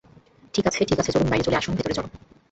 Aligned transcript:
ঠিক 0.53 0.65
আছে 0.67 0.79
ঠিক 0.85 0.99
আছে, 0.99 1.11
চলুন 1.11 1.27
বাইরে 1.29 1.43
চলে 1.43 1.57
আসুন 1.57 1.73
ভিতরে 1.77 1.93
চলো! 1.93 2.09